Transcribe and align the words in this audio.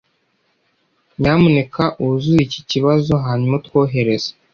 Nyamuneka 1.19 1.83
wuzuze 2.01 2.39
iki 2.45 2.61
kibazo 2.69 3.13
hanyuma 3.25 3.53
utwohereze. 3.61 4.29